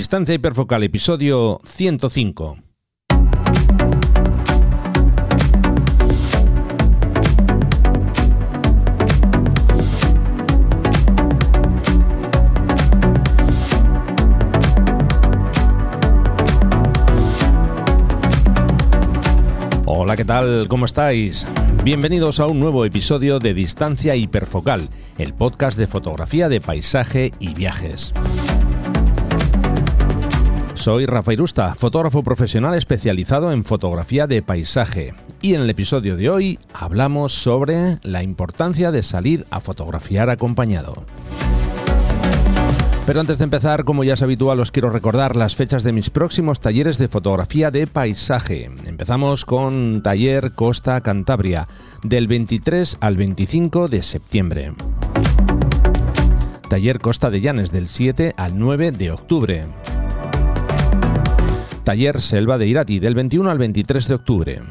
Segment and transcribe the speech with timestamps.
[0.00, 2.56] Distancia hiperfocal, episodio 105.
[19.84, 20.66] Hola, ¿qué tal?
[20.68, 21.46] ¿Cómo estáis?
[21.84, 27.52] Bienvenidos a un nuevo episodio de Distancia Hiperfocal, el podcast de fotografía de paisaje y
[27.52, 28.14] viajes.
[30.80, 35.12] Soy Rafa Irusta, fotógrafo profesional especializado en fotografía de paisaje.
[35.42, 41.04] Y en el episodio de hoy hablamos sobre la importancia de salir a fotografiar acompañado.
[43.04, 46.08] Pero antes de empezar, como ya es habitual, os quiero recordar las fechas de mis
[46.08, 48.70] próximos talleres de fotografía de paisaje.
[48.86, 51.68] Empezamos con Taller Costa Cantabria,
[52.02, 54.72] del 23 al 25 de septiembre.
[56.70, 59.66] Taller Costa de Llanes, del 7 al 9 de octubre.
[61.84, 64.62] Taller Selva de Irati del 21 al 23 de octubre.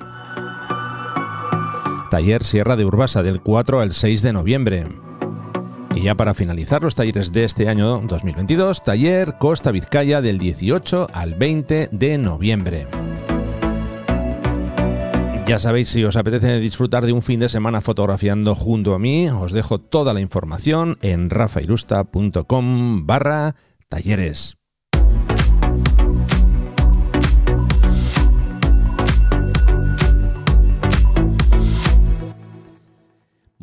[2.09, 4.88] Taller Sierra de Urbasa del 4 al 6 de noviembre.
[5.95, 11.07] Y ya para finalizar los talleres de este año 2022, Taller Costa Vizcaya del 18
[11.13, 12.88] al 20 de noviembre.
[15.47, 19.29] Ya sabéis, si os apetece disfrutar de un fin de semana fotografiando junto a mí,
[19.29, 23.55] os dejo toda la información en rafairusta.com barra
[23.88, 24.58] talleres.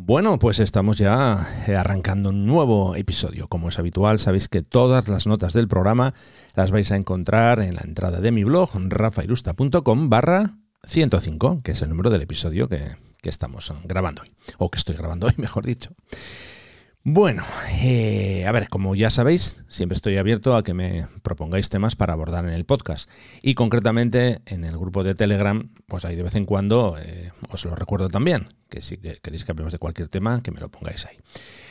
[0.07, 3.49] Bueno, pues estamos ya eh, arrancando un nuevo episodio.
[3.49, 6.13] Como es habitual, sabéis que todas las notas del programa
[6.55, 11.81] las vais a encontrar en la entrada de mi blog, rafairusta.com barra 105, que es
[11.81, 15.65] el número del episodio que, que estamos grabando hoy, o que estoy grabando hoy, mejor
[15.65, 15.91] dicho.
[17.03, 17.45] Bueno,
[17.81, 22.11] eh, a ver, como ya sabéis, siempre estoy abierto a que me propongáis temas para
[22.11, 23.09] abordar en el podcast.
[23.41, 27.63] Y concretamente en el grupo de Telegram, pues ahí de vez en cuando eh, os
[27.63, 31.05] lo recuerdo también, que si queréis que hablemos de cualquier tema, que me lo pongáis
[31.05, 31.15] ahí.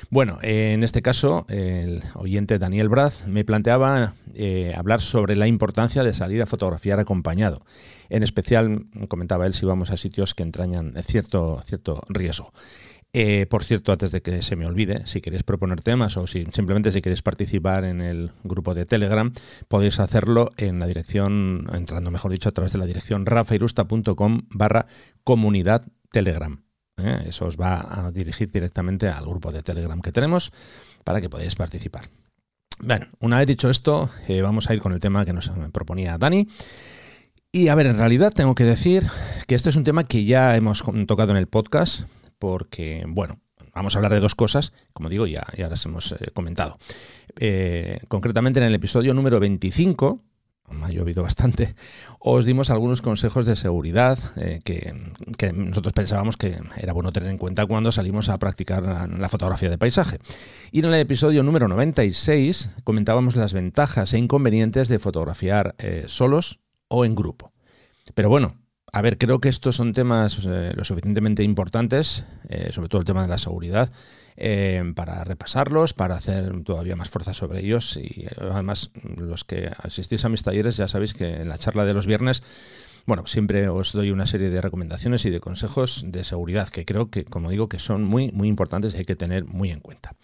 [0.08, 4.14] Bueno, eh, en este caso, el oyente Daniel Braz me planteaba
[4.74, 7.60] hablar sobre la importancia de salir a fotografiar acompañado.
[8.08, 12.52] En especial, comentaba él, si vamos a sitios que entrañan cierto, cierto riesgo.
[13.18, 16.44] Eh, por cierto, antes de que se me olvide, si queréis proponer temas o si
[16.52, 19.32] simplemente si queréis participar en el grupo de Telegram,
[19.68, 24.84] podéis hacerlo en la dirección, entrando mejor dicho, a través de la dirección rafairusta.com barra
[25.24, 26.62] comunidad Telegram.
[26.98, 27.24] ¿eh?
[27.26, 30.52] Eso os va a dirigir directamente al grupo de Telegram que tenemos
[31.02, 32.10] para que podáis participar.
[32.80, 36.18] Bueno, una vez dicho esto, eh, vamos a ir con el tema que nos proponía
[36.18, 36.46] Dani.
[37.50, 39.04] Y a ver, en realidad tengo que decir
[39.46, 42.02] que este es un tema que ya hemos tocado en el podcast,
[42.38, 43.40] porque, bueno,
[43.76, 46.78] vamos a hablar de dos cosas, como digo, ya, ya las hemos eh, comentado.
[47.38, 50.22] Eh, concretamente en el episodio número 25,
[50.82, 51.76] ha llovido bastante,
[52.18, 54.92] os dimos algunos consejos de seguridad eh, que,
[55.52, 59.78] nosotros pensábamos que era bueno tener en cuenta cuando salimos a practicar la, fotografía de
[59.78, 60.18] paisaje.
[60.72, 65.76] Y en el episodio número 96 comentábamos las ventajas e inconvenientes de fotografiar
[66.06, 67.52] solos o en grupo.
[68.14, 68.54] Pero bueno,
[68.96, 73.04] a ver, creo que estos son temas eh, lo suficientemente importantes, eh, sobre todo el
[73.04, 73.92] tema de la seguridad,
[74.38, 77.98] eh, para repasarlos, para hacer todavía más fuerza sobre ellos.
[77.98, 81.92] Y además, los que asistís a mis talleres ya sabéis que en la charla de
[81.92, 82.42] los viernes,
[83.04, 87.10] bueno, siempre os doy una serie de recomendaciones y de consejos de seguridad que creo
[87.10, 90.14] que, como digo, que son muy, muy importantes y hay que tener muy en cuenta.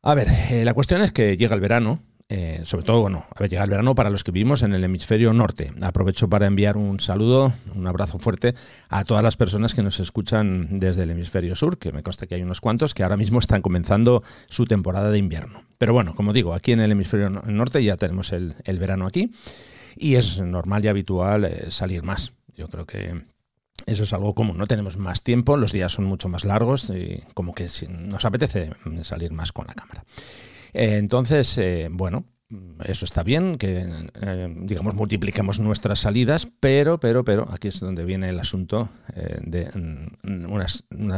[0.00, 0.28] A ver,
[0.64, 3.70] la cuestión es que llega el verano eh, sobre todo, bueno, a ver, llega el
[3.70, 5.72] verano para los que vivimos en el hemisferio norte.
[5.80, 8.54] Aprovecho para enviar un saludo, un abrazo fuerte
[8.90, 12.34] a todas las personas que nos escuchan desde el hemisferio sur, que me consta que
[12.34, 15.62] hay unos cuantos que ahora mismo están comenzando su temporada de invierno.
[15.78, 19.30] Pero bueno, como digo, aquí en el hemisferio norte ya tenemos el, verano aquí
[19.96, 22.34] y es normal y habitual eh, salir más.
[22.54, 23.22] Yo creo que
[23.86, 27.22] eso es algo común, no tenemos más tiempo, los días son mucho más largos y
[27.32, 28.72] como que nos apetece
[29.02, 30.04] salir más con la cámara.
[30.72, 32.24] Eh, entonces, eh, bueno,
[32.84, 33.86] eso está bien, que
[34.22, 38.88] eh, digamos multipliquemos nuestras salidas, pero, pero, pero, aquí es donde viene el asunto
[39.42, 40.66] de mm, una,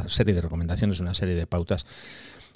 [0.08, 1.86] serie de recomendaciones, una serie de pautas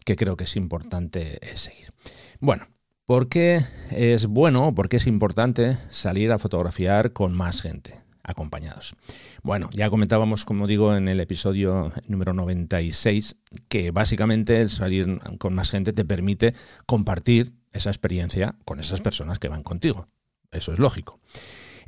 [0.04, 1.92] que creo que es importante seguir.
[2.40, 2.66] Bueno,
[3.06, 8.04] ¿por qué es bueno, por qué es importante salir a fotografiar con más gente?
[8.24, 8.96] acompañados.
[9.44, 13.36] Bueno, ya comentábamos, como digo, en el episodio número 96,
[13.68, 16.54] que básicamente el salir con más gente te permite
[16.86, 20.08] compartir esa experiencia con esas personas que van contigo.
[20.50, 21.20] Eso es lógico.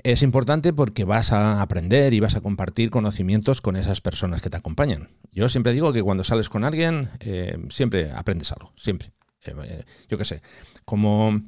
[0.03, 4.51] Es importante porque vas a aprender y vas a compartir conocimientos con esas personas que
[4.51, 5.09] te acompañan.
[5.33, 9.13] Yo siempre digo que cuando sales con alguien, eh, siempre aprendes algo, siempre.
[9.47, 10.43] Eh, yo qué sé,
[10.85, 11.41] como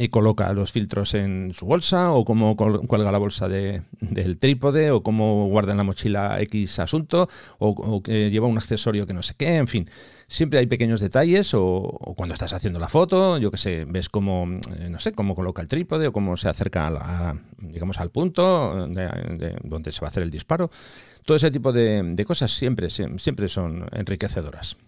[0.00, 4.90] y coloca los filtros en su bolsa o cómo cuelga la bolsa de, del trípode
[4.90, 9.22] o cómo guarda en la mochila X asunto o, que lleva un accesorio que no
[9.22, 9.90] sé qué, en fin.
[10.26, 14.48] Siempre hay pequeños detalles o, cuando estás haciendo la foto, yo que sé, ves cómo,
[14.78, 18.86] eh, no sé, cómo coloca el trípode o cómo se acerca, a digamos, al punto
[18.88, 20.70] de, donde se va a hacer el disparo.
[21.26, 24.78] Todo ese tipo de, de cosas siempre, siempre son enriquecedoras.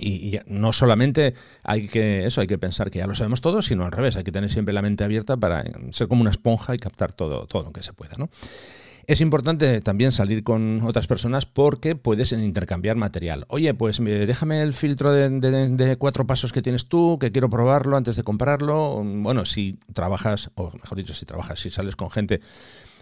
[0.00, 1.34] Y, no solamente
[1.64, 4.24] hay que eso, hay que pensar que ya lo sabemos todos, sino al revés, hay
[4.24, 7.64] que tener siempre la mente abierta para ser como una esponja y captar todo, todo
[7.64, 8.28] lo que se pueda, ¿no?
[9.08, 13.46] Es importante también salir con otras personas porque puedes intercambiar material.
[13.48, 17.96] Oye, pues déjame el filtro de, de, cuatro pasos que tienes tú, que quiero probarlo
[17.96, 19.02] antes de comprarlo.
[19.02, 22.42] Bueno, si trabajas, o mejor dicho, si trabajas, si sales con gente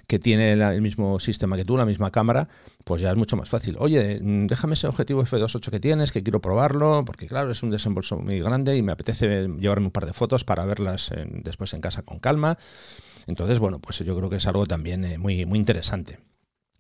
[0.07, 2.49] que tiene el mismo sistema que tú, la misma cámara,
[2.85, 3.77] pues ya es mucho más fácil.
[3.79, 7.71] Oye, mm, déjame ese objetivo F28 que tienes, que quiero probarlo, porque claro, es un
[7.71, 11.81] desembolso muy grande y me apetece llevarme un par de fotos para verlas después en
[11.81, 12.59] casa con calma.
[13.27, 16.21] Entonces, bueno, pues yo creo que es algo también eh, muy, muy interesante.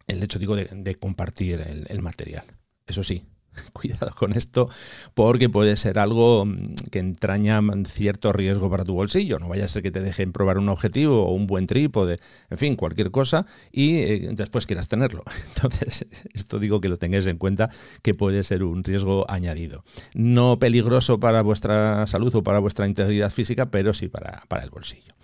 [0.07, 2.45] El hecho, digo, de, compartir el material.
[2.87, 3.25] Eso sí,
[3.73, 4.69] cuidado con esto
[5.15, 9.39] porque puede ser algo mm, que entraña cierto riesgo para tu bolsillo.
[9.39, 12.19] No vaya a ser que te dejen probar un objetivo o un buen trípode,
[12.51, 15.23] en fin, cualquier cosa y eh, después quieras tenerlo.
[15.55, 17.71] Entonces, esto digo que lo tengáis en cuenta
[18.03, 19.85] que puede ser un riesgo añadido.
[20.15, 24.71] No peligroso para vuestra salud o para vuestra integridad física, pero sí para, para el
[24.71, 25.15] bolsillo.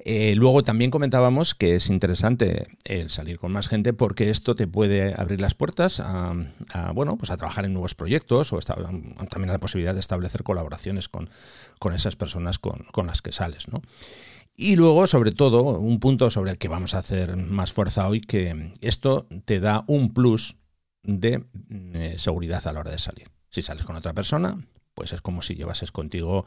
[0.00, 4.66] Eh, luego también comentábamos que es interesante el salir con más gente porque esto te
[4.66, 6.34] puede abrir las puertas a,
[6.94, 11.08] bueno, pues a trabajar en nuevos proyectos o también a la posibilidad de establecer colaboraciones
[11.08, 11.28] con,
[11.94, 13.82] esas personas con, las que sales, ¿no?
[14.56, 18.20] Y luego, sobre todo, un punto sobre el que vamos a hacer más fuerza hoy,
[18.20, 20.56] que esto te da un plus
[21.02, 23.28] de eh, seguridad a la hora de salir.
[23.50, 24.64] Si sales con otra persona,
[24.94, 26.44] pues es como si llevases contigo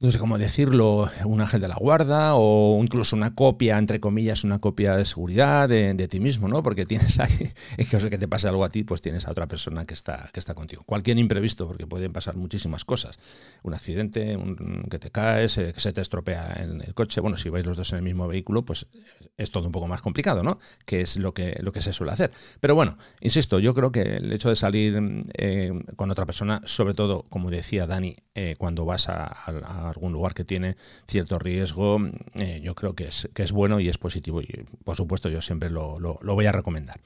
[0.00, 4.44] no sé cómo decirlo, un ángel de la guarda o incluso una copia, entre comillas,
[4.44, 6.62] una copia de seguridad de, ti mismo, ¿no?
[6.62, 9.30] Porque tienes ahí, en caso de que te pase algo a ti, pues tienes a
[9.30, 10.82] otra persona que está, que está contigo.
[10.84, 13.18] Cualquier imprevisto, porque pueden pasar muchísimas cosas.
[13.62, 17.20] Un accidente, un, que te caes, eh, que se te estropea en el coche.
[17.20, 18.88] Bueno, si vais los dos en el mismo vehículo, pues
[19.36, 20.58] es todo un poco más complicado, ¿no?
[20.84, 22.32] Que es lo que, lo que se suele hacer.
[22.60, 26.94] Pero bueno, insisto, yo creo que el hecho de salir eh, con otra persona, sobre
[26.94, 30.76] todo, como decía Dani, eh, cuando vas a algún lugar que tiene
[31.06, 31.98] cierto riesgo,
[32.38, 34.40] eh, yo creo que es, que es bueno y es positivo.
[34.42, 37.00] Y por supuesto, yo siempre lo, voy a recomendar.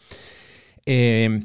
[0.87, 1.43] Eh,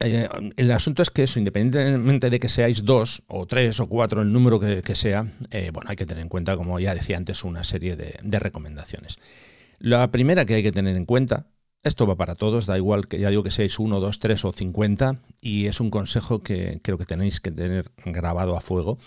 [0.00, 4.22] eh, el asunto es que eso, independientemente de que seáis dos o tres o cuatro,
[4.22, 5.26] el número que, sea,
[5.72, 9.18] bueno, hay que tener en cuenta, como ya decía antes, una serie de, recomendaciones.
[9.78, 11.46] La primera que hay que tener en cuenta
[11.82, 14.52] esto va para todos, da igual que ya digo que seáis uno, dos, tres o
[14.52, 18.98] cincuenta, y es un consejo que creo que tenéis que tener grabado a fuego.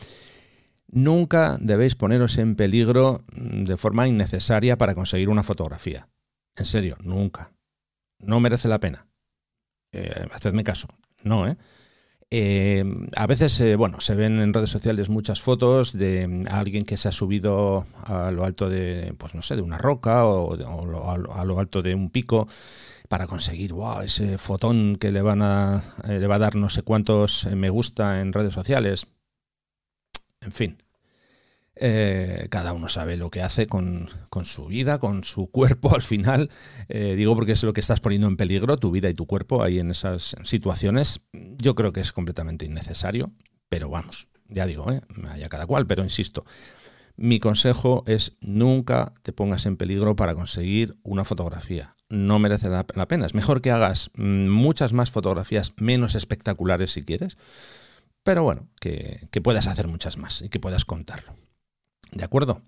[0.95, 6.07] Nunca debéis poneros en peligro de forma innecesaria para conseguir una fotografía.
[6.55, 7.51] En serio, nunca.
[8.19, 9.05] No merece la pena.
[9.91, 10.87] Eh, hacedme caso.
[11.21, 11.57] No, ¿eh?
[12.31, 12.85] eh
[13.17, 17.09] a veces, eh, bueno, se ven en redes sociales muchas fotos de alguien que se
[17.09, 20.53] ha subido a lo alto de, pues no sé, de una roca o,
[21.33, 22.47] a lo alto de un pico
[23.09, 26.83] para conseguir wow, ese fotón que le van a le va a dar no sé
[26.83, 29.07] cuántos me gusta en redes sociales.
[30.39, 30.77] En fin,
[31.75, 34.09] eh, cada uno sabe lo que hace con,
[34.43, 36.49] su vida, con su cuerpo al final.
[36.89, 39.63] Eh, digo porque es lo que estás poniendo en peligro, tu vida y tu cuerpo
[39.63, 41.21] ahí en esas situaciones.
[41.33, 43.31] Yo creo que es completamente innecesario,
[43.69, 45.01] pero vamos, ya digo, ¿eh?
[45.29, 46.45] haya cada cual, pero insisto.
[47.17, 51.95] Mi consejo es nunca te pongas en peligro para conseguir una fotografía.
[52.09, 53.25] No merece la, pena.
[53.25, 57.37] Es mejor que hagas mm, muchas más fotografías menos espectaculares si quieres,
[58.23, 61.35] pero bueno, que, puedas hacer muchas más y que puedas contarlo.
[62.15, 62.61] ¿De acuerdo?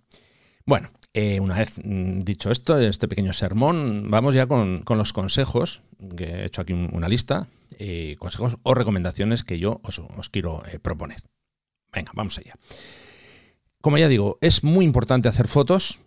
[0.65, 5.81] Bueno, eh, una vez mm, dicho esto, este pequeño sermón, vamos ya con, los consejos,
[6.15, 7.47] que he hecho aquí una lista,
[7.79, 11.23] eh, consejos o recomendaciones que yo os, quiero eh, proponer.
[11.93, 12.53] Venga, vamos allá.
[13.81, 16.01] Como ya digo, es muy importante hacer fotos,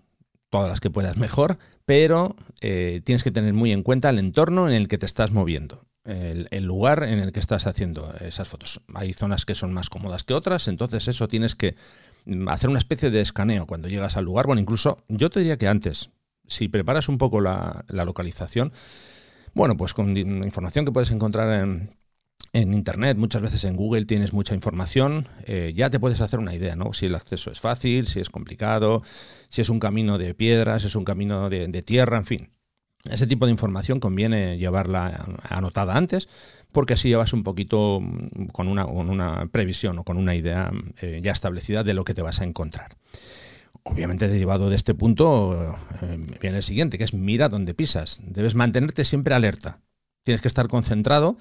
[0.50, 1.56] todas las que puedas mejor,
[1.86, 5.86] pero tienes que tener muy en cuenta el entorno en el que te estás moviendo
[6.04, 8.80] el, lugar en el que estás haciendo esas fotos.
[8.94, 11.76] Hay zonas que son más cómodas que otras, entonces eso tienes que
[12.48, 14.46] hacer una especie de escaneo cuando llegas al lugar.
[14.46, 16.10] Bueno, incluso yo te diría que antes,
[16.46, 18.72] si preparas un poco la, localización,
[19.54, 21.98] bueno, pues con información que puedes encontrar en,
[22.52, 26.74] Internet, muchas veces en Google tienes mucha información, eh, ya te puedes hacer una idea,
[26.74, 26.92] ¿no?
[26.92, 29.02] Si el acceso es fácil, si es complicado,
[29.50, 32.50] si es un camino de piedras, si es un camino de tierra, en fin.
[33.08, 36.28] Ese tipo de información conviene llevarla anotada antes,
[36.70, 41.32] porque así llevas un poquito mm, con una, previsión o con una idea eh, ya
[41.32, 42.96] establecida de lo que te vas a encontrar.
[43.84, 48.20] obviamente derivado de este punto eh, viene el siguiente, que es mira dónde pisas.
[48.22, 49.80] Debes mantenerte siempre alerta.
[50.22, 51.38] Tienes que estar concentrado.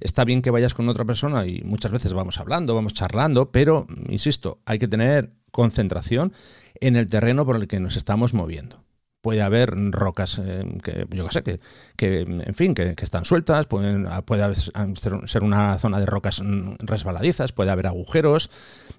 [0.00, 3.86] Está bien que vayas con otra persona y muchas veces vamos hablando, vamos charlando, pero,
[4.08, 6.32] insisto, hay que tener concentración
[6.80, 8.82] en el terreno por el que nos estamos moviendo
[9.22, 11.60] puede haber rocas eh, que yo sé que,
[11.96, 17.52] que en fin que, están sueltas pueden, puede ser una zona de rocas mm, resbaladizas
[17.52, 18.50] puede haber agujeros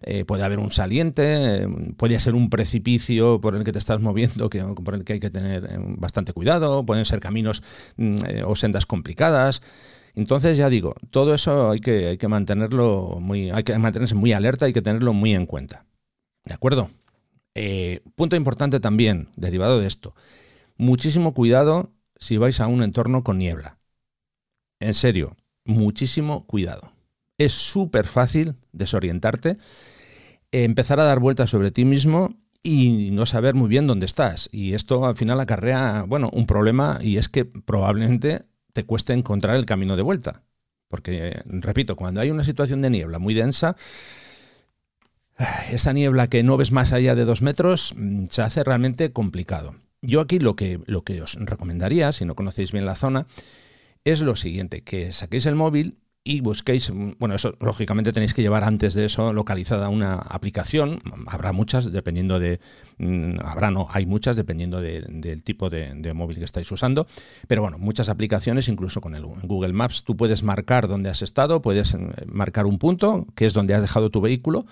[0.01, 4.49] eh, puede haber un saliente puede ser un precipicio por el que te estás moviendo
[4.49, 7.61] que, por el que hay que tener eh, bastante cuidado pueden ser caminos
[7.97, 8.15] mm,
[8.45, 9.61] o sendas complicadas.
[10.15, 14.31] Entonces ya digo todo eso hay que, hay que mantenerlo muy hay que mantenerse muy
[14.31, 15.85] alerta hay que tenerlo muy en cuenta.
[16.45, 16.89] De acuerdo
[17.55, 20.15] eh, punto importante también, derivado de esto,
[20.77, 23.77] muchísimo cuidado si vais a un entorno con niebla.
[24.79, 26.91] En serio, muchísimo cuidado.
[27.37, 29.57] Es súper fácil desorientarte,
[30.51, 34.49] empezar a dar vueltas sobre ti mismo y no saber muy bien dónde estás.
[34.51, 39.55] Y esto al final acarrea, bueno, un problema y es que probablemente te cueste encontrar
[39.57, 40.43] el camino de vuelta.
[40.87, 43.75] Porque, repito, cuando hay una situación de niebla muy densa,
[45.71, 49.75] esa niebla que no ves más allá de dos metros mm, se hace realmente complicado.
[50.01, 53.25] Yo aquí lo que, lo que os recomendaría, si no conocéis bien la zona,
[54.03, 58.41] es lo siguiente, que saquéis el móvil y busquéis, mm, bueno, eso lógicamente tenéis que
[58.41, 62.59] llevar antes de eso localizada una aplicación, habrá muchas dependiendo de,
[62.97, 67.07] mm, habrá no, hay muchas dependiendo del tipo de, de, móvil que estáis usando,
[67.47, 71.61] pero bueno, muchas aplicaciones, incluso con el Google Maps, tú puedes marcar dónde has estado,
[71.61, 71.95] puedes
[72.25, 74.65] marcar un punto, que es donde has dejado tu vehículo,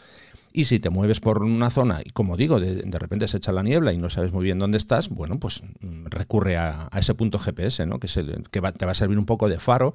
[0.53, 3.63] y si te mueves por una zona y, como digo, de, repente se echa la
[3.63, 7.39] niebla y no sabes muy bien dónde estás, bueno, pues mm, recurre a, ese punto
[7.39, 7.99] GPS, ¿no?
[7.99, 9.93] que, es el, que te va a servir un poco de faro,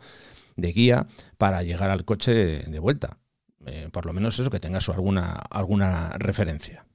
[0.57, 1.07] de guía,
[1.39, 3.19] para llegar al coche de vuelta.
[3.67, 6.87] Eh, por lo menos eso, que tengas alguna, alguna referencia.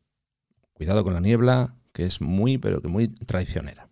[0.74, 3.89] Cuidado con la niebla, que es muy, pero que muy traicionera.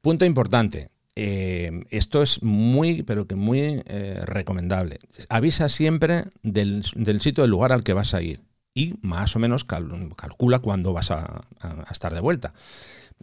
[0.00, 5.00] Punto importante, eh, esto es muy, pero que muy eh, recomendable.
[5.28, 8.40] Avisa siempre del, sitio, del lugar al que vas a ir
[8.72, 11.42] y más o menos calcula cuándo vas a,
[11.90, 12.54] estar de vuelta.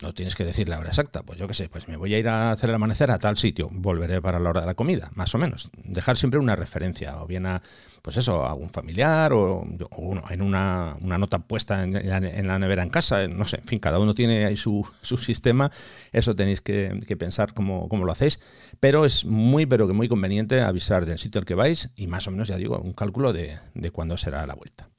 [0.02, 2.20] No tienes que decir la hora exacta, pues yo qué sé, pues me voy a
[2.20, 5.10] ir a hacer el amanecer a tal sitio, volveré para la hora de la comida,
[5.16, 5.72] más o menos.
[5.84, 7.64] Dejar siempre una referencia, o bien a,
[8.02, 9.66] pues eso, a un familiar, o,
[9.98, 11.94] uno, en una, nota puesta en
[12.48, 15.72] la, nevera en casa, no sé, en fin, cada uno tiene ahí su, sistema,
[16.12, 18.40] eso tenéis que, pensar cómo, lo hacéis,
[18.80, 22.28] pero es muy, pero que muy conveniente avisar del sitio al que vais y más
[22.28, 24.90] o menos, ya digo, un cálculo de, de cuándo será la vuelta.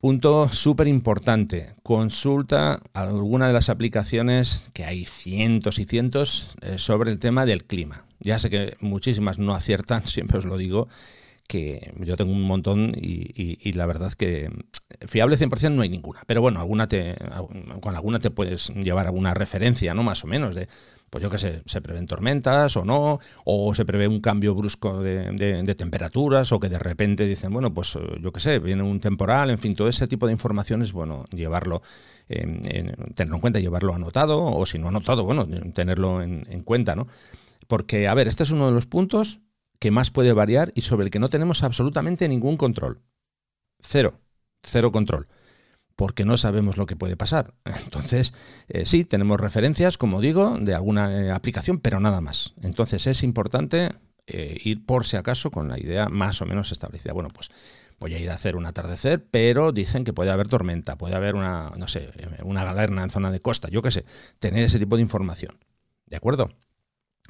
[0.00, 7.10] Punto súper importante, consulta alguna de las aplicaciones, que hay cientos y cientos, eh, sobre
[7.10, 8.04] el tema del clima.
[8.20, 10.86] Ya sé que muchísimas no aciertan, siempre os lo digo,
[11.48, 14.50] que yo tengo un montón y, la verdad que
[15.06, 16.20] fiable 100% no hay ninguna.
[16.26, 17.16] Pero bueno, alguna te,
[17.80, 20.02] con alguna te puedes llevar alguna referencia, ¿no?
[20.02, 20.68] Más o menos, de
[21.10, 25.02] pues yo qué sé, se prevén tormentas o no, o se prevé un cambio brusco
[25.02, 29.00] de, temperaturas, o que de repente dicen, bueno, pues eh, yo qué sé, viene un
[29.00, 31.80] temporal, en fin, todo ese tipo de informaciones, bueno, llevarlo,
[32.28, 32.60] en,
[33.14, 37.06] tenerlo en cuenta, llevarlo anotado, o si no anotado, bueno, tenerlo en, en cuenta, ¿no?
[37.68, 39.40] Porque, a ver, este es uno de los puntos
[39.78, 43.02] que más puede variar y sobre el que no tenemos absolutamente ningún control.
[43.80, 44.20] Cero,
[44.62, 45.28] cero control
[45.98, 47.54] porque no sabemos lo que puede pasar.
[47.64, 48.32] Entonces,
[48.68, 52.54] eh, sí, tenemos referencias, como digo, de alguna eh, aplicación, pero nada más.
[52.62, 53.90] Entonces es importante
[54.28, 57.12] eh, ir por si acaso con la idea más o menos establecida.
[57.14, 57.50] Bueno, pues
[57.98, 61.34] voy a ir a hacer un atardecer, pero dicen que puede haber tormenta, puede haber
[61.34, 62.10] una, no sé,
[62.44, 64.04] una galerna en zona de costa, yo qué sé,
[64.38, 65.58] tener ese tipo de información.
[66.06, 66.48] ¿De acuerdo?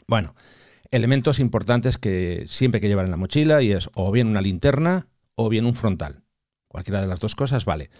[0.06, 0.34] Bueno,
[0.90, 4.40] elementos importantes que siempre hay que llevar en la mochila y es o bien una
[4.40, 6.22] linterna o bien un frontal.
[6.68, 7.90] Cualquiera de las dos cosas vale.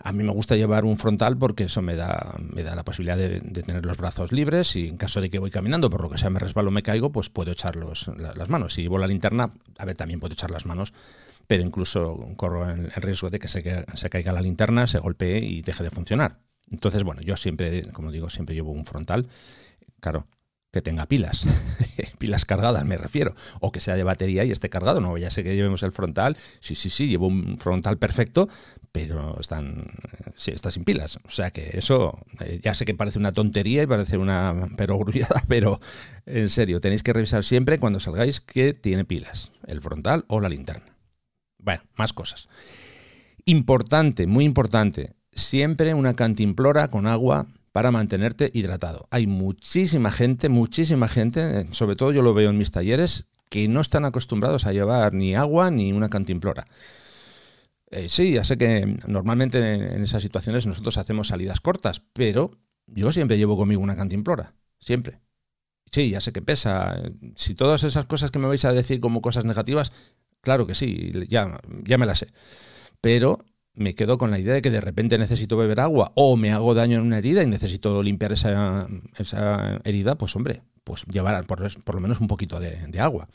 [0.00, 3.16] A mí me gusta llevar un frontal porque eso me da, me da la posibilidad
[3.16, 6.18] de, tener los brazos libres y en caso de que voy caminando, por lo que
[6.18, 8.74] sea me resbalo me caigo, pues puedo echar las manos.
[8.74, 10.92] Si llevo la linterna, a ver, también puedo echar las manos,
[11.48, 15.62] pero incluso corro el, riesgo de que se, se caiga la linterna, se golpee y
[15.62, 16.38] deje de funcionar.
[16.70, 19.26] Entonces, bueno, yo siempre, como digo, siempre llevo un frontal.
[20.00, 20.26] Claro,
[20.70, 21.46] que tenga pilas,
[22.18, 25.42] pilas cargadas me refiero, o que sea de batería y esté cargado, no ya sé
[25.42, 28.48] que llevemos el frontal, sí, sí, sí, llevo un frontal perfecto,
[28.92, 29.86] pero están,
[30.36, 33.82] sí, está sin pilas, o sea que eso, eh, ya sé que parece una tontería
[33.82, 35.80] y parece una perogrullada, pero
[36.26, 40.50] en serio, tenéis que revisar siempre cuando salgáis que tiene pilas, el frontal o la
[40.50, 40.96] linterna.
[41.58, 42.48] Bueno, más cosas.
[43.46, 47.46] Importante, muy importante, siempre una cantimplora con agua
[47.78, 49.06] para mantenerte hidratado.
[49.12, 53.80] Hay muchísima gente, muchísima gente, sobre todo yo lo veo en mis talleres, que no
[53.80, 56.64] están acostumbrados a llevar ni agua ni una cantimplora.
[57.88, 62.50] Eh, sí, ya sé que normalmente en esas situaciones nosotros hacemos salidas cortas, pero
[62.88, 65.20] yo siempre llevo conmigo una cantimplora, siempre.
[65.92, 67.00] Sí, ya sé que pesa.
[67.36, 69.92] Si todas esas cosas que me vais a decir como cosas negativas,
[70.40, 72.26] claro que sí, ya, ya me las sé.
[73.00, 73.38] Pero
[73.78, 76.74] me quedo con la idea de que de repente necesito beber agua o me hago
[76.74, 81.94] daño en una herida y necesito limpiar esa, esa herida, pues hombre, pues llevar por,
[81.94, 83.28] lo menos un poquito de, de, agua.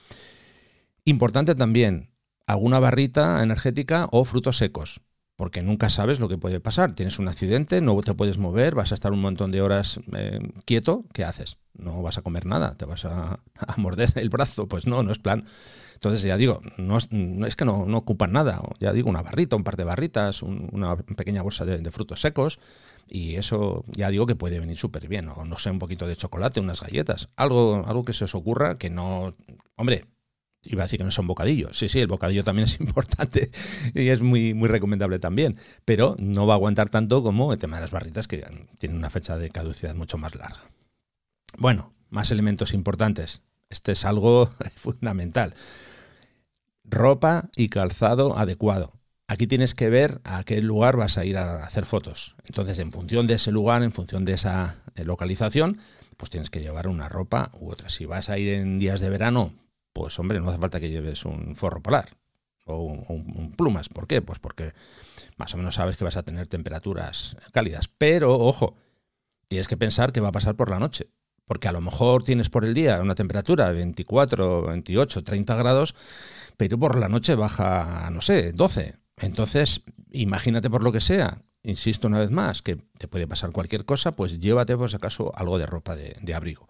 [1.06, 2.10] Importante también,
[2.46, 5.02] alguna barrita energética o frutos secos,
[5.36, 6.94] porque nunca sabes lo que puede pasar.
[6.94, 10.40] Tienes un accidente, no te puedes mover, vas a estar un montón de horas eh,
[10.66, 11.58] quieto, ¿qué haces?
[11.74, 13.40] No vas a comer nada, te vas a
[13.78, 15.46] morder el brazo, pues no, no es plan.
[16.04, 18.62] Entonces, ya digo, no es, que no, no, ocupan nada.
[18.78, 22.20] Ya digo, una barrita, un par de barritas, un, una pequeña bolsa de, de, frutos
[22.20, 22.60] secos.
[23.08, 25.30] Y eso ya digo que puede venir súper bien.
[25.30, 27.30] O no sé, un poquito de chocolate, unas galletas.
[27.38, 29.34] Algo, algo que se os ocurra que no.
[29.78, 30.04] Hombre,
[30.64, 31.80] iba a decir que no son bocadillos.
[31.80, 33.50] Sí, sí, el bocadillo también es importante
[33.94, 35.56] y es muy, muy recomendable también.
[35.86, 38.46] Pero no va a aguantar tanto como el tema de las barritas, que
[38.78, 40.64] tienen una fecha de caducidad mucho más larga.
[41.58, 43.42] Bueno, más elementos importantes.
[43.70, 45.54] Este es algo fundamental
[46.84, 48.94] ropa y calzado adecuado.
[49.28, 52.36] Aquí tienes que ver a qué lugar vas a ir a hacer fotos.
[52.44, 55.80] Entonces, en función de ese lugar, en función de esa eh, localización,
[56.18, 57.90] pues tienes que llevar una ropa u otra.
[57.90, 59.54] Si vas a ir en días de verano,
[59.94, 62.10] pues hombre, no hace falta que lleves un forro polar
[62.66, 63.90] o un, un, plumas.
[63.90, 64.22] ¿Por qué?
[64.22, 64.74] Pues porque
[65.38, 67.90] más o menos sabes que vas a tener temperaturas cálidas.
[67.98, 68.76] Pero, ojo,
[69.48, 71.08] tienes que pensar que va a pasar por la noche.
[71.46, 75.96] Porque a lo mejor tienes por el día una temperatura de 24, 28, 30 grados
[76.58, 78.96] pero por la noche baja, no sé, 12.
[79.18, 79.82] Entonces,
[80.12, 84.12] imagínate por lo que sea, insisto una vez más, que te puede pasar cualquier cosa,
[84.12, 86.68] pues llévate por si acaso algo de ropa de, abrigo.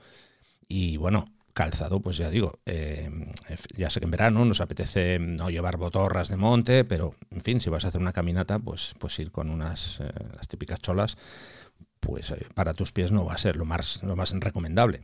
[0.67, 3.09] Y bueno, calzado, pues ya digo, eh,
[3.75, 7.59] ya sé que en verano nos apetece no llevar botorras de monte, pero en fin,
[7.59, 11.17] si vas a hacer una caminata, pues, pues ir con unas eh, las típicas cholas,
[11.99, 15.03] pues eh, para tus pies no va a ser lo más, lo más recomendable.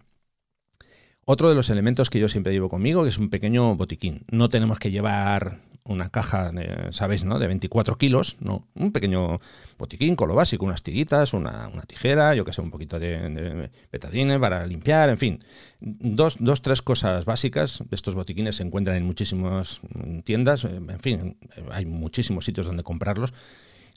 [1.32, 4.24] Otro de los elementos que yo siempre llevo conmigo es un pequeño botiquín.
[4.32, 7.24] No tenemos que llevar una caja, de, ¿sabéis?
[7.24, 7.38] ¿no?
[7.38, 8.68] De 24 kilos, no.
[8.74, 9.40] Un pequeño
[9.78, 13.70] botiquín con lo básico, unas tiritas, una, una tijera, yo que sé, un poquito de,
[13.92, 15.40] de, para limpiar, en fin.
[15.80, 17.84] Dos, dos, tres cosas básicas.
[17.92, 19.82] Estos botiquines se encuentran en muchísimas
[20.24, 21.38] tiendas, en fin,
[21.70, 23.36] hay muchísimos sitios donde comprarlos.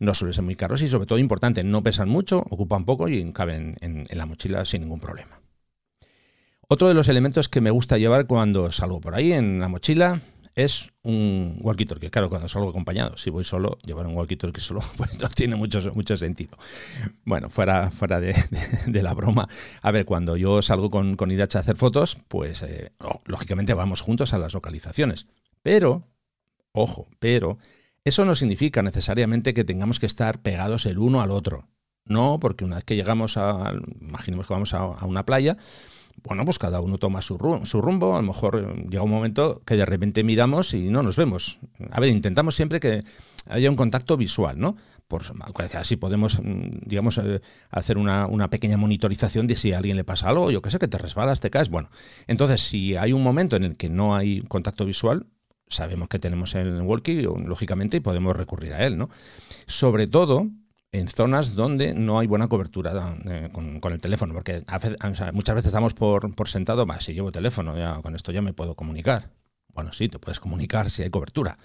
[0.01, 3.33] No suelen ser muy caros y sobre todo importante, no pesan mucho, ocupan poco y
[3.33, 5.42] caben en, en la mochila sin ningún problema.
[6.73, 10.23] Otro de los elementos que me gusta llevar cuando salgo por ahí en la mochila
[10.55, 12.09] es un walkie-talkie.
[12.09, 15.81] Claro, cuando salgo acompañado, si voy solo, llevar un walkie-talkie solo pues no tiene mucho,
[15.93, 16.57] mucho sentido.
[17.27, 18.35] Bueno, fuera, fuera de,
[19.03, 19.49] la broma.
[19.83, 22.93] A ver, cuando yo salgo con, con a hacer fotos, pues eh,
[23.27, 25.27] lógicamente vamos juntos a las localizaciones.
[25.61, 26.09] Pero,
[26.73, 27.59] ojo, pero
[28.03, 31.69] eso no significa necesariamente que tengamos que estar pegados el uno al otro.
[32.07, 35.59] No, porque una vez que llegamos a, imaginemos que vamos a, a una playa,
[36.23, 39.11] bueno, pues cada uno toma su, rum su, rumbo, a lo mejor eh, llega un
[39.11, 41.59] momento que de repente miramos y no nos vemos.
[41.91, 43.03] A ver, intentamos siempre que
[43.49, 44.77] haya un contacto visual, ¿no?
[45.09, 45.23] Por,
[45.75, 50.05] así podemos, mm, digamos, eh, hacer una, una, pequeña monitorización de si a alguien le
[50.05, 51.71] pasa algo, yo qué sé, que te resbalas, te caes.
[51.71, 51.91] Bueno,
[52.27, 55.27] entonces si hay un momento en el que no hay contacto visual,
[55.69, 59.11] sabemos que tenemos el walkie, lógicamente, y podemos recurrir a él, ¿no?
[59.67, 60.49] Sobre todo,
[60.93, 64.63] en zonas donde no hay buena cobertura eh, con, el teléfono, porque
[65.33, 68.75] muchas veces damos por, por sentado, si llevo teléfono, ya con esto ya me puedo
[68.75, 69.31] comunicar.
[69.73, 71.57] Bueno, sí, te puedes comunicar si hay cobertura.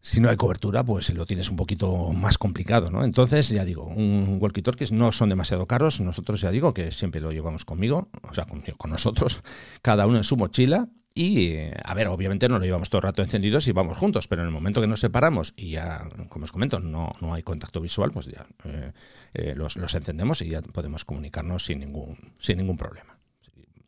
[0.00, 3.04] Si no hay cobertura, pues lo tienes un poquito más complicado, ¿no?
[3.04, 6.00] Entonces, ya digo, un walkie-talkies no son demasiado caros.
[6.00, 8.46] Nosotros, ya digo, que siempre lo llevamos conmigo, o sea,
[8.76, 9.42] con nosotros,
[9.82, 10.88] cada uno en su mochila
[11.20, 14.42] y, a ver, obviamente no lo llevamos todo el rato encendidos y vamos juntos, pero
[14.42, 17.80] en el momento que nos separamos y ya, como os comento, no, no hay contacto
[17.80, 18.92] visual, pues ya eh,
[19.34, 23.18] eh, los, los, encendemos y ya podemos comunicarnos sin ningún, sin ningún problema.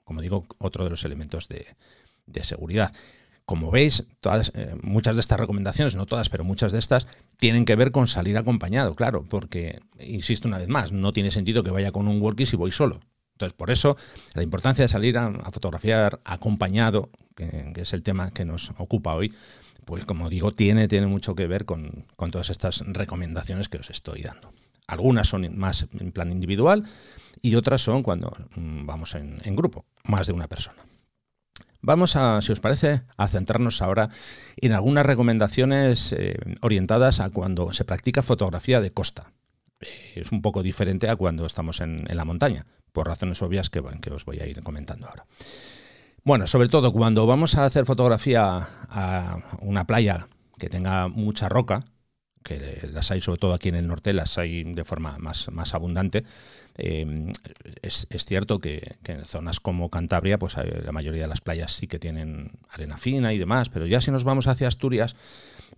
[0.02, 1.76] Como digo, otro de los elementos de,
[2.26, 2.92] de seguridad.
[3.44, 7.64] Como veis, todas, eh, muchas de estas recomendaciones, no todas, pero muchas de estas, tienen
[7.64, 11.70] que ver con salir acompañado, claro, porque, insisto una vez más, no tiene sentido que
[11.70, 12.98] vaya con un walkie si voy solo.
[13.40, 13.96] Entonces, por eso,
[14.34, 19.32] la importancia de salir a, fotografiar acompañado, que, es el tema que nos ocupa hoy,
[19.86, 23.88] pues como digo, tiene, tiene mucho que ver con, con todas estas recomendaciones que os
[23.88, 24.52] estoy dando.
[24.86, 26.84] Algunas son más en plan individual
[27.40, 30.84] y otras son cuando mm, vamos en, en grupo, más de una persona.
[31.80, 34.10] Vamos a, si os parece, a centrarnos ahora
[34.58, 39.32] en algunas recomendaciones eh, orientadas a cuando se practica fotografía de costa.
[40.14, 43.82] Es un poco diferente a cuando estamos en, en la montaña, por razones obvias que,
[44.00, 45.26] que os voy a ir comentando ahora.
[46.22, 51.80] Bueno, sobre todo cuando vamos a hacer fotografía a una playa que tenga mucha roca,
[52.44, 55.74] que las hay sobre todo aquí en el norte, las hay de forma más, más
[55.74, 56.24] abundante.
[56.82, 57.32] Eh,
[57.82, 61.98] es, cierto que, en zonas como Cantabria, pues la mayoría de las playas sí que
[61.98, 65.14] tienen arena fina y demás, pero ya si nos vamos hacia Asturias,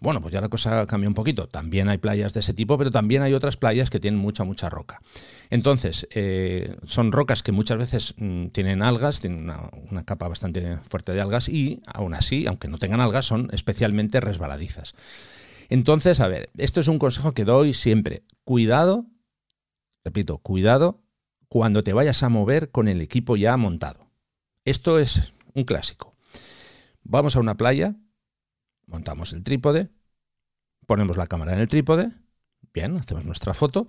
[0.00, 1.46] bueno, pues ya la cosa cambia un poquito.
[1.46, 4.68] También hay playas de ese tipo, pero también hay otras playas que tienen mucha, mucha
[4.68, 5.00] roca.
[5.48, 10.78] Entonces, eh, son rocas que muchas veces mm, tienen algas, tienen una, una, capa bastante
[10.88, 14.94] fuerte de algas y aún así, aunque no tengan algas, son especialmente resbaladizas.
[15.68, 18.24] Entonces, a ver, esto es un consejo que doy siempre.
[18.44, 19.06] Cuidado,
[20.04, 21.02] repito, cuidado
[21.48, 24.10] cuando te vayas a mover con el equipo ya montado.
[24.64, 26.14] Esto es un clásico.
[27.02, 27.96] Vamos a una playa,
[28.86, 29.90] montamos el trípode,
[30.86, 32.10] ponemos la cámara en el trípode,
[32.72, 33.86] bien, hacemos nuestra foto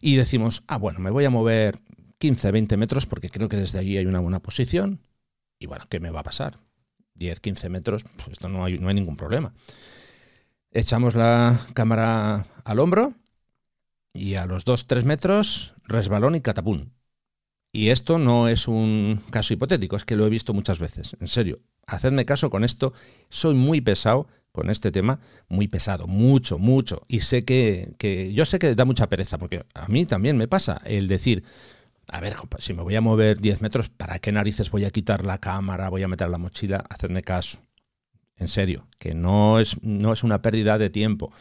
[0.00, 1.80] y decimos, ah, bueno, me voy a mover
[2.18, 5.00] 15, 20 metros porque creo que desde allí hay una buena posición
[5.58, 6.58] y bueno, ¿qué me va a pasar?
[7.14, 9.54] 10, 15 metros, pues esto no hay, no hay ningún problema.
[10.70, 13.14] Echamos la cámara al hombro
[14.14, 16.94] y a los 2-3 metros resbalón y catapún.
[17.72, 21.16] Y esto no es un caso hipotético, es que lo he visto muchas veces.
[21.20, 22.94] En serio, hacedme caso con esto.
[23.28, 27.02] Soy muy pesado con este tema, muy pesado, mucho, mucho.
[27.08, 30.46] Y sé que, que yo sé que da mucha pereza, porque a mí también me
[30.46, 31.42] pasa el decir,
[32.06, 35.26] a ver, si me voy a mover 10 metros, ¿para qué narices voy a quitar
[35.26, 36.84] la cámara, voy a meter la mochila?
[36.88, 37.58] Hacedme caso
[38.36, 41.32] en serio, que no es, no es una pérdida de tiempo.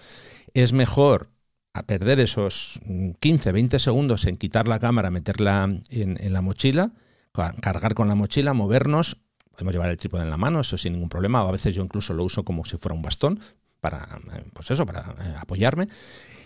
[0.53, 1.29] Es mejor
[1.73, 2.79] a perder esos
[3.19, 6.91] 15, 20 segundos en quitar la cámara, meterla en, la mochila,
[7.61, 9.17] cargar con la mochila, movernos.
[9.51, 11.39] Podemos llevar el trípode en la mano, eso sin ningún problema.
[11.41, 13.39] a veces yo incluso lo uso como si fuera un bastón
[13.81, 14.07] para,
[14.53, 15.87] pues eso, para eh, apoyarme.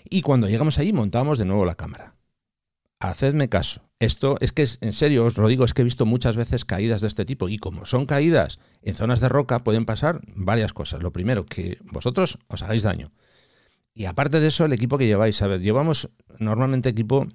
[0.10, 2.16] Y cuando llegamos ahí montamos de nuevo la cámara.
[3.00, 3.82] Hacedme caso.
[4.00, 7.02] Esto es que, en serio, os lo digo, es que he visto muchas veces caídas
[7.02, 7.50] de este tipo.
[7.50, 11.04] Y como son caídas en zonas de roca, pueden pasar varias cosas.
[11.04, 13.12] Lo primero, que vosotros os hagáis daño.
[13.98, 15.42] Y aparte de eso, el equipo que lleváis.
[15.42, 17.28] A ver, llevamos normalmente equipo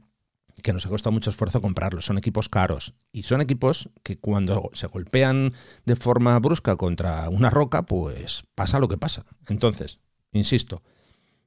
[0.62, 2.00] que nos ha costado mucho esfuerzo comprarlo.
[2.00, 2.94] Son equipos caros.
[3.10, 5.54] Y son equipos que cuando se golpean
[5.86, 9.24] de forma brusca contra una roca, pues pasa lo que pasa.
[9.48, 9.98] Entonces,
[10.32, 10.82] insisto,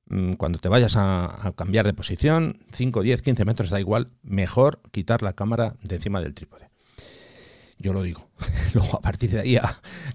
[0.07, 4.81] Mm, cuando te vayas a, cambiar de posición, 5, 10, 15 metros, da igual, mejor
[4.91, 6.69] quitar la cámara de encima del trípode.
[7.77, 8.29] Yo lo digo.
[8.73, 9.57] Luego, a partir de ahí,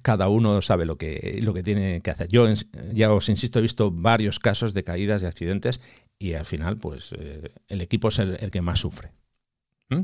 [0.02, 2.28] cada uno sabe lo que, lo que tiene que hacer.
[2.28, 2.46] Yo,
[2.92, 5.80] ya os insisto, he visto varios casos de caídas y accidentes
[6.18, 9.12] y al final, pues, eh, el equipo es el, que más sufre.
[9.88, 10.02] ¿Mm?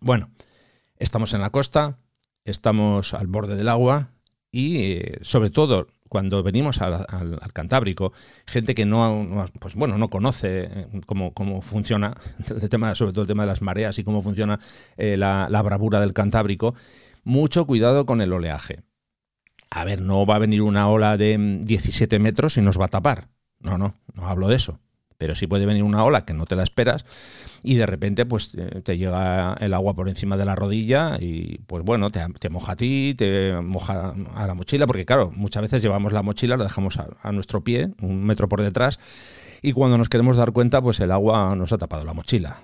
[0.00, 0.30] Bueno,
[0.96, 1.98] estamos en la costa,
[2.44, 4.10] estamos al borde del agua
[4.50, 7.06] y, eh, sobre todo, cuando venimos al,
[7.52, 8.12] Cantábrico,
[8.46, 12.14] gente que no, pues bueno, no conoce eh, cómo, cómo, funciona
[12.50, 14.58] el tema, sobre todo el tema de las mareas y cómo funciona
[14.96, 16.74] eh, la, la bravura del Cantábrico,
[17.24, 18.82] mucho cuidado con el oleaje.
[19.70, 22.88] A ver, no va a venir una ola de 17 metros y nos va a
[22.88, 23.28] tapar.
[23.60, 24.78] No, no, no hablo de eso
[25.18, 27.04] pero sí puede venir una ola que no te la esperas
[27.62, 28.52] y de repente pues
[28.84, 32.76] te llega el agua por encima de la rodilla y pues bueno, te, moja a
[32.76, 36.98] ti, te moja a la mochila, porque claro, muchas veces llevamos la mochila, la dejamos
[36.98, 38.98] a, nuestro pie, un metro por detrás,
[39.62, 42.60] y cuando nos queremos dar cuenta pues el agua nos ha tapado la mochila.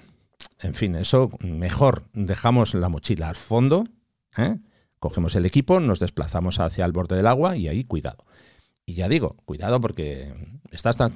[0.60, 3.84] En fin, eso mejor dejamos la mochila al fondo,
[4.36, 4.58] ¿eh?
[4.98, 8.24] cogemos el equipo, nos desplazamos hacia el borde del agua y ahí cuidado.
[8.84, 10.34] Y ya digo, cuidado porque
[10.72, 11.12] estás tan,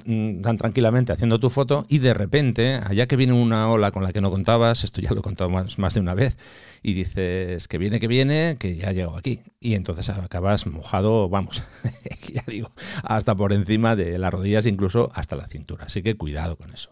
[0.57, 4.21] tranquilamente haciendo tu foto y de repente, allá que viene una ola con la que
[4.21, 6.37] no contabas, esto ya lo he contado más, más de una vez,
[6.81, 9.41] y dices que viene, que viene, que ya llego aquí.
[9.59, 11.61] Y entonces acabas mojado, vamos,
[12.33, 12.69] ya digo,
[13.03, 15.85] hasta por encima de las rodillas, incluso hasta la cintura.
[15.85, 16.91] Así que cuidado con eso.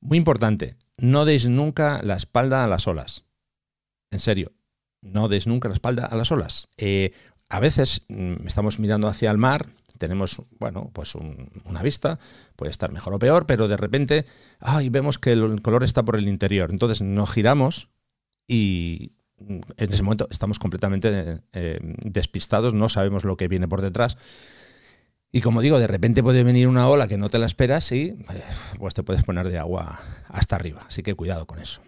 [0.00, 3.24] Muy importante, no deis nunca la espalda a las olas.
[4.12, 4.52] En serio,
[5.02, 6.68] no deis nunca la espalda a las olas.
[6.76, 7.12] Eh,
[7.48, 9.70] a veces mm, estamos mirando hacia el mar,
[10.00, 12.18] tenemos, bueno, pues una vista,
[12.56, 14.24] puede estar mejor o peor, pero de repente,
[14.58, 16.70] ay, vemos que el color está por el interior.
[16.70, 17.90] Entonces nos giramos
[18.48, 24.16] y en ese momento estamos completamente eh, despistados, no sabemos lo que viene por detrás.
[25.30, 28.04] Y como digo, de repente puede venir una ola que no te la esperas y
[28.08, 28.42] eh,
[28.78, 30.80] pues te puedes poner de agua hasta arriba.
[30.88, 31.82] Así que cuidado con eso.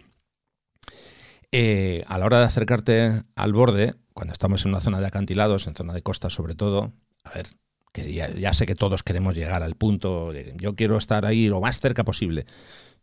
[1.51, 5.65] Eh, a la hora de acercarte al borde, cuando estamos en una zona de acantilados,
[5.65, 7.47] en zona de costa sobre todo, a ver,
[7.93, 11.61] que ya, sé que todos queremos llegar al punto de yo quiero estar ahí lo
[11.61, 12.45] más cerca posible.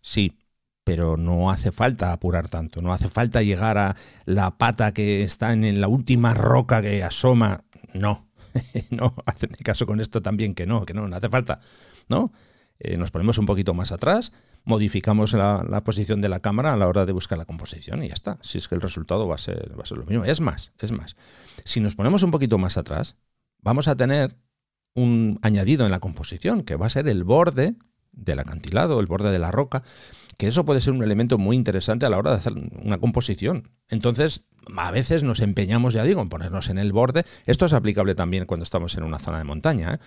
[0.03, 0.37] Sí,
[0.85, 5.53] pero no hace falta apurar tanto, no hace falta llegar a la pata que está
[5.53, 7.65] en la última roca que asoma.
[7.95, 8.29] No,
[8.91, 11.61] no, hacen caso con esto también que no, que no, no hace falta,
[12.09, 12.33] ¿no?
[12.81, 14.33] Eh, nos ponemos un poquito más atrás,
[14.65, 18.09] modificamos la, la, posición de la cámara a la hora de buscar la composición y
[18.09, 18.39] ya está.
[18.43, 20.25] Si es que el resultado va a ser, va a ser lo mismo.
[20.25, 21.15] Es más, es más.
[21.65, 23.17] Si nos ponemos un poquito más atrás,
[23.61, 24.35] vamos a tener
[24.95, 27.75] un añadido en la composición, que va a ser el borde
[28.13, 29.83] del acantilado, el borde de la roca,
[30.37, 33.71] que eso puede ser un elemento muy interesante a la hora de hacer una composición.
[33.89, 34.43] Entonces,
[34.77, 37.25] a veces nos empeñamos, ya digo, en ponernos en el borde.
[37.45, 39.95] Esto es aplicable también cuando estamos en una zona de montaña.
[39.95, 39.99] ¿eh?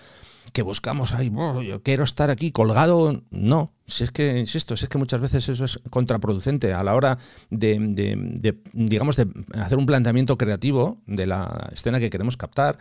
[0.52, 1.30] Que buscamos ahí,
[1.66, 3.22] yo quiero estar aquí colgado.
[3.30, 6.94] No, si es que, insisto, si es que muchas veces eso es contraproducente a la
[6.94, 7.18] hora
[7.50, 12.78] de, digamos, de hacer un planteamiento creativo de la escena que queremos captar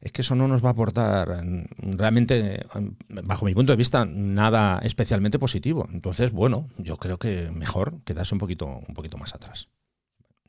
[0.00, 1.44] es que eso no nos va a aportar
[1.78, 2.66] realmente,
[3.08, 5.88] bajo mi punto de vista, nada especialmente positivo.
[5.92, 9.68] Entonces, bueno, yo creo que mejor quedarse un poquito, un poquito más atrás.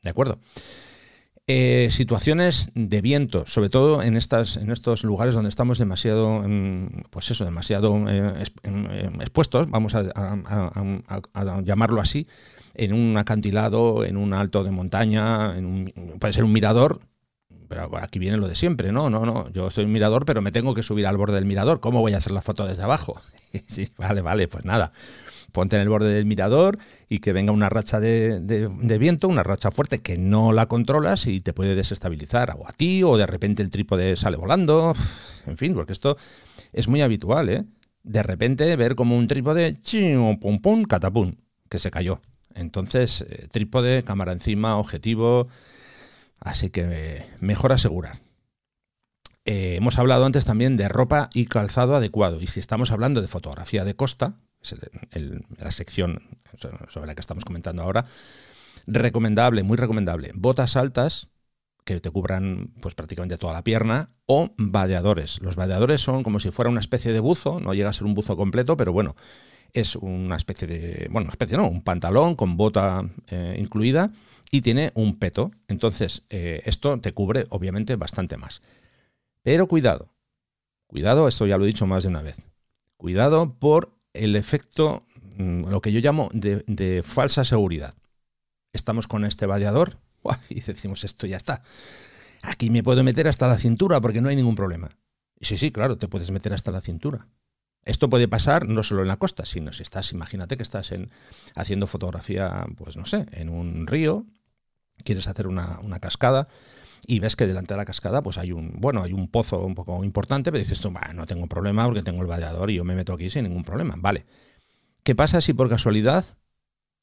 [0.02, 0.38] ¿De acuerdo?
[1.48, 6.44] Eh, situaciones de viento, sobre todo en estas, en estos lugares donde estamos demasiado,
[7.10, 8.44] pues eso, demasiado eh,
[9.20, 12.26] expuestos, vamos a, llamarlo así,
[12.74, 16.98] en un acantilado, en un alto de montaña, en puede ser un mirador,
[17.68, 20.42] pero aquí viene lo de siempre, no, no, no, yo estoy en un mirador, pero
[20.42, 22.82] me tengo que subir al borde del mirador, ¿cómo voy a hacer la foto desde
[22.82, 23.20] abajo?
[23.66, 24.92] sí, vale, vale, pues nada,
[25.52, 26.78] ponte en el borde del mirador
[27.08, 31.40] y que venga una racha de, viento, una racha fuerte que no la controlas y
[31.40, 34.94] te puede desestabilizar o a ti o de repente el trípode sale volando,
[35.46, 36.16] en fin, porque esto
[36.72, 37.64] es muy habitual, ¿eh?
[38.02, 39.80] De repente ver como un trípode,
[40.40, 41.34] pum, pum, catapum,
[41.68, 42.20] que se cayó.
[42.54, 45.48] Entonces, eh, trípode, cámara encima, objetivo,
[46.40, 48.20] Así que mejor asegurar.
[49.44, 52.40] Eh, hemos hablado antes también de ropa y calzado adecuado.
[52.40, 54.34] Y si estamos hablando de fotografía de costa,
[55.58, 56.22] la sección
[56.88, 58.06] sobre la que estamos comentando ahora,
[58.86, 60.32] recomendable, muy recomendable.
[60.34, 61.28] Botas altas
[61.84, 65.40] que te cubran pues prácticamente toda la pierna o vadeadores.
[65.40, 68.14] Los vadeadores son como si fuera una especie de buzo, no llega a ser un
[68.14, 69.14] buzo completo, pero bueno,
[69.72, 74.10] es una especie de, bueno, una especie no, un pantalón con bota eh, incluida
[74.50, 75.50] y tiene un peto.
[75.68, 78.62] Entonces, eh, esto te cubre obviamente bastante más.
[79.42, 80.12] Pero cuidado,
[80.86, 82.36] cuidado, esto ya lo he dicho más de una vez.
[82.96, 85.04] Cuidado por el efecto,
[85.36, 87.94] mm, lo que yo llamo de, falsa seguridad.
[88.72, 89.98] Estamos con este vadeador
[90.48, 91.62] y decimos esto ya está.
[92.42, 94.90] Aquí me puedo meter hasta la cintura porque no hay ningún problema.
[95.40, 97.26] Sí, sí, claro, te puedes meter hasta la cintura.
[97.86, 101.10] Esto puede pasar no solo en la costa, sino si estás, imagínate que estás en,
[101.54, 104.26] haciendo fotografía, pues no sé, en un río
[105.04, 106.48] quieres hacer una, cascada
[107.06, 109.74] y ves que delante de la cascada pues hay un bueno hay un pozo un
[109.74, 112.94] poco importante pero dices tú no tengo problema porque tengo el vadeador y yo me
[112.94, 114.26] meto aquí sin ningún problema vale.
[115.02, 116.24] Qué pasa si por casualidad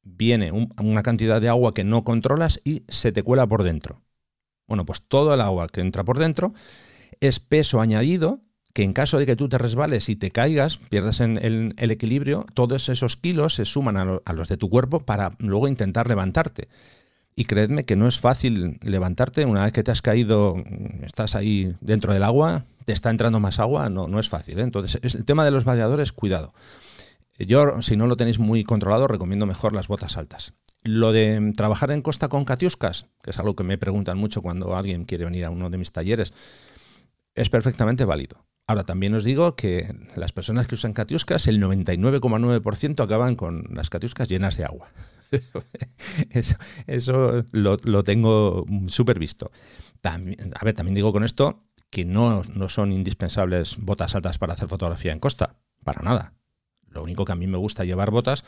[0.02, 4.02] viene una cantidad de agua que no controlas y se te cuela por dentro
[4.68, 6.54] bueno pues todo el agua que entra por dentro
[7.22, 8.42] es peso añadido
[8.74, 12.46] que en caso de que tú te resbales y te caigas, pierdas en el, equilibrio,
[12.56, 16.68] todos esos kilos se suman a los de tu cuerpo para luego intentar levantarte.
[17.36, 20.56] Y creedme que no es fácil levantarte una vez que te has caído,
[21.04, 24.60] estás ahí dentro del agua, te está entrando más agua, no, es fácil.
[24.60, 24.64] ¿eh?
[24.64, 26.54] Entonces, el tema de los vadeadores, cuidado.
[27.40, 30.54] Yo, si no lo tenéis muy controlado, recomiendo mejor las botas altas.
[30.84, 34.76] Lo de trabajar en costa con catiuscas, que es algo que me preguntan mucho cuando
[34.76, 36.34] alguien quiere venir a uno de mis talleres,
[37.34, 38.46] es perfectamente válido.
[38.66, 43.90] Ahora, también os digo que las personas que usan catiuscas, el 99,9% acaban con las
[43.90, 44.88] catiuscas llenas de agua.
[46.88, 49.52] eso, lo, tengo súper visto.
[50.00, 54.54] También, a ver, también digo con esto que no, no son indispensables botas altas para
[54.54, 56.34] hacer fotografía en costa, para nada.
[56.88, 58.46] Lo único que a mí me gusta llevar botas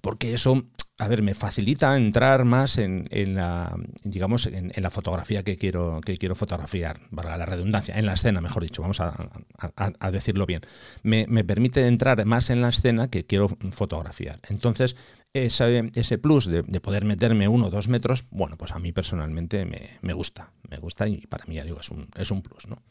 [0.00, 0.64] porque eso,
[0.98, 6.16] a ver, me facilita entrar más en, la, digamos, en, la fotografía que quiero, que
[6.18, 10.60] quiero fotografiar, valga la redundancia, en la escena, mejor dicho, vamos a, decirlo bien.
[11.02, 14.40] Me, permite entrar más en la escena que quiero fotografiar.
[14.48, 14.96] Entonces,
[15.32, 19.64] ese, ese plus de, poder meterme uno o dos metros, bueno, pues a mí personalmente
[19.64, 22.66] me, me, gusta, me gusta y para mí, ya digo, es un, es un plus,
[22.68, 22.82] ¿no?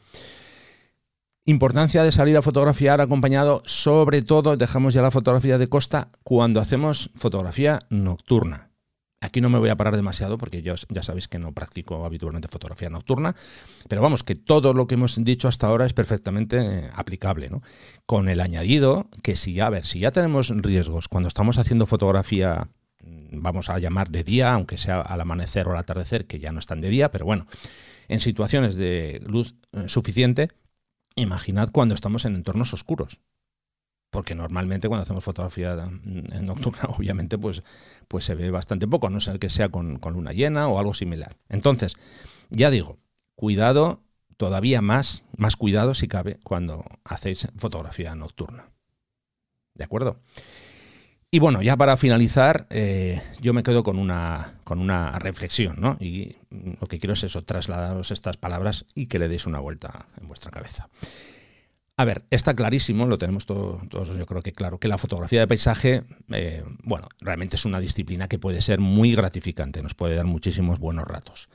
[1.48, 6.58] Importancia de salir a fotografiar acompañado, sobre todo, dejamos ya la fotografía de costa cuando
[6.58, 8.70] hacemos fotografía nocturna.
[9.20, 12.90] Aquí no me voy a parar demasiado porque ya sabéis que no practico habitualmente fotografía
[12.90, 13.36] nocturna,
[13.88, 17.62] pero vamos, que todo lo que hemos dicho hasta ahora es perfectamente eh, aplicable, ¿no?
[18.06, 22.68] Con el añadido que si, a ver, si ya tenemos riesgos cuando estamos haciendo fotografía,
[23.04, 26.50] mm, vamos a llamar de día, aunque sea al amanecer o al atardecer, que ya
[26.50, 27.46] no están de día, pero bueno,
[28.08, 30.50] en situaciones de luz eh, suficiente,
[31.16, 33.20] Imaginad cuando estamos en entornos oscuros.
[34.10, 35.74] Porque normalmente cuando hacemos fotografía
[36.40, 37.62] nocturna, obviamente, pues,
[38.06, 40.94] pues se ve bastante poco, a no ser que sea con, luna llena o algo
[40.94, 41.36] similar.
[41.48, 41.96] Entonces,
[42.50, 42.98] ya digo,
[43.34, 44.02] cuidado,
[44.36, 48.70] todavía más, más cuidado si cabe cuando hacéis fotografía nocturna.
[49.74, 50.20] ¿De acuerdo?
[51.30, 55.96] Y bueno, ya para finalizar, eh, yo me quedo con una, con una reflexión, ¿no?
[56.00, 60.06] Y lo que quiero es eso, trasladaros estas palabras y que le deis una vuelta
[60.20, 60.88] en vuestra cabeza.
[61.98, 65.46] A ver, está clarísimo, lo tenemos todos, yo creo que claro, que la fotografía de
[65.46, 70.26] paisaje, eh, bueno, realmente es una disciplina que puede ser muy gratificante, nos puede dar
[70.26, 71.48] muchísimos buenos ratos.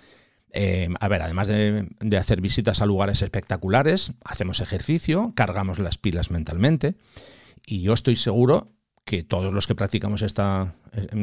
[0.51, 6.31] Eh, a ver, además de, hacer visitas a lugares espectaculares, hacemos ejercicio, cargamos las pilas
[6.31, 6.95] mentalmente
[7.65, 10.75] y yo estoy seguro que todos los que practicamos esta,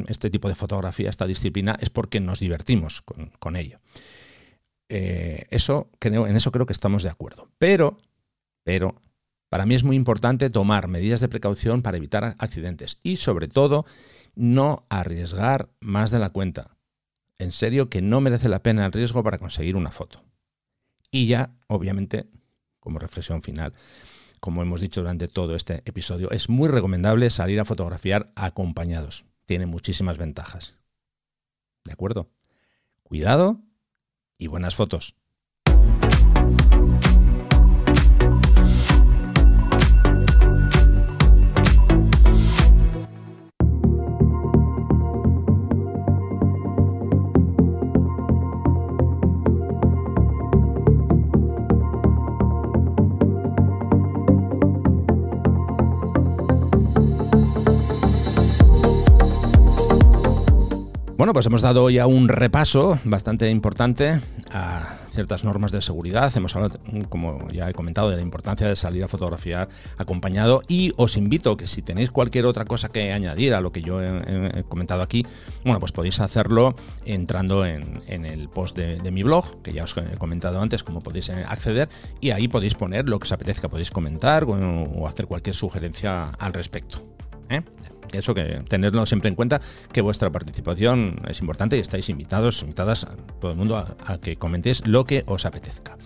[0.08, 3.78] este tipo de fotografía, esta disciplina, es porque nos divertimos con, ello.
[4.88, 7.48] Eh, eso, en eso creo que estamos de acuerdo.
[7.58, 7.98] Pero,
[8.64, 9.00] pero
[9.48, 13.86] para mí es muy importante tomar medidas de precaución para evitar accidentes y sobre todo
[14.34, 16.76] no arriesgar más de la cuenta.
[17.38, 20.22] En serio que no merece la pena el riesgo para conseguir una foto.
[21.10, 22.26] Y ya, obviamente,
[22.80, 23.72] como reflexión final,
[24.40, 29.24] como hemos dicho durante todo este episodio, es muy recomendable salir a fotografiar acompañados.
[29.46, 30.74] Tiene muchísimas ventajas.
[31.84, 32.30] ¿De acuerdo?
[33.02, 33.60] Cuidado
[34.38, 35.16] y buenas fotos.
[61.28, 64.18] Bueno, pues hemos dado ya un repaso bastante importante
[64.50, 66.34] a ciertas normas de seguridad.
[66.34, 70.94] Hemos hablado, como ya he comentado, de la importancia de salir a fotografiar acompañado y
[70.96, 74.64] os invito que si tenéis cualquier otra cosa que añadir a lo que yo he,
[74.70, 75.26] comentado aquí,
[75.64, 80.16] bueno, pues podéis hacerlo entrando en, el post de, mi blog, que ya os he
[80.16, 81.90] comentado antes cómo podéis eh, acceder
[82.22, 86.54] y ahí podéis poner lo que os apetezca, podéis comentar o, hacer cualquier sugerencia al
[86.54, 87.04] respecto.
[87.50, 87.60] ¿eh?
[88.12, 89.60] Eso que tenerlo siempre en cuenta,
[89.92, 94.36] que vuestra participación es importante y estáis invitados, invitadas a todo el mundo a que
[94.36, 95.96] comentéis lo que os apetezca.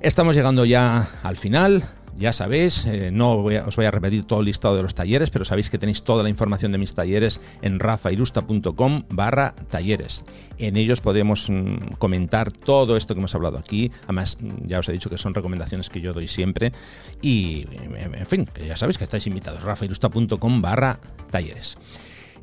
[0.00, 1.82] Estamos llegando ya al final.
[2.16, 5.44] Ya sabéis, eh, no os voy a repetir todo el listado de los talleres, pero
[5.44, 10.24] sabéis que tenéis toda la información de mis talleres en rafairusta.com barra talleres.
[10.58, 13.90] En ellos podemos mm, comentar todo esto que hemos hablado aquí.
[14.04, 16.72] Además, mm, ya os he dicho que son recomendaciones que yo doy siempre.
[17.20, 19.62] Y, en fin, ya sabéis que estáis invitados.
[19.62, 21.00] rafairusta.com barra
[21.30, 21.76] talleres.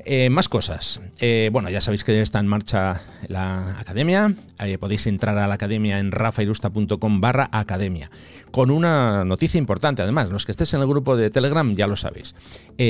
[0.05, 1.01] Eh, más cosas.
[1.19, 4.33] Eh, bueno, ya sabéis que está en marcha la academia.
[4.59, 8.09] Eh, podéis entrar a la academia en rafairusta.com barra academia.
[8.51, 11.95] Con una noticia importante, además, los que estéis en el grupo de Telegram ya lo
[11.95, 12.35] sabéis.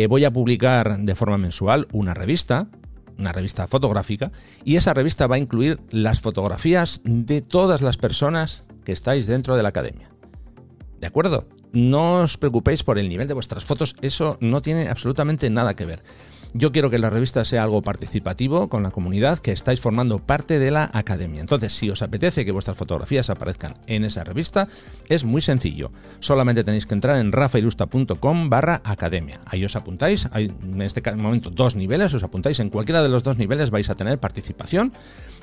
[0.10, 2.68] voy a publicar de forma mensual una revista,
[3.18, 4.32] una revista fotográfica,
[4.64, 9.56] y esa revista va a incluir las fotografías de todas las personas que estáis dentro
[9.56, 10.10] de la academia.
[11.00, 11.48] ¿De acuerdo?
[11.74, 15.86] No os preocupéis por el nivel de vuestras fotos, eso no tiene absolutamente nada que
[15.86, 16.04] ver.
[16.54, 20.60] Yo quiero que la revista sea algo participativo con la comunidad que estáis formando parte
[20.60, 21.40] de la academia.
[21.40, 24.68] Entonces, si os apetece que vuestras fotografías aparezcan en esa revista,
[25.08, 25.92] es muy sencillo.
[26.20, 29.40] Solamente tenéis que entrar en rafailusta.com barra academia.
[29.46, 33.24] Ahí os apuntáis, hay en este momento dos niveles, os apuntáis en cualquiera de los
[33.24, 34.92] dos niveles vais a tener participación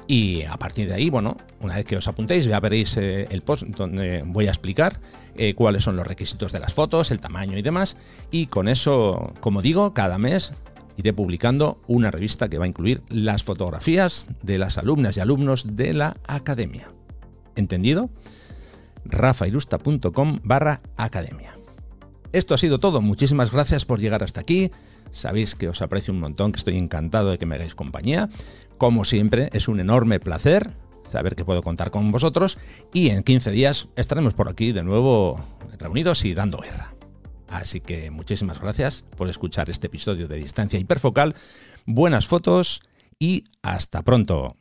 [0.06, 3.42] y a partir de ahí, bueno, una vez que os apuntéis ya veréis eh, el
[3.42, 5.00] post donde voy a explicar
[5.36, 7.96] eh, cuáles son los requisitos de las fotos, el tamaño y demás.
[8.30, 10.54] Y con eso, como digo, cada mes
[10.98, 15.76] iré publicando una revista que va a incluir las fotografías de las alumnas y alumnos
[15.76, 16.90] de la academia.
[17.56, 18.10] ¿Entendido?
[19.04, 21.54] rafairusta.com barra academia.
[22.32, 24.70] Esto ha sido todo, muchísimas gracias por llegar hasta aquí.
[25.10, 28.28] Sabéis que os aprecio un montón, que estoy encantado de que me hagáis compañía.
[28.76, 30.72] Como siempre, es un enorme placer
[31.10, 32.58] saber que puedo contar con vosotros
[32.92, 35.40] y en 15 días estaremos por aquí de nuevo
[35.78, 36.97] reunidos y dando guerra.
[37.48, 41.34] Así que muchísimas gracias por escuchar este episodio de Distancia Hiperfocal.
[41.86, 42.82] Buenas fotos
[43.18, 44.54] y hasta pronto.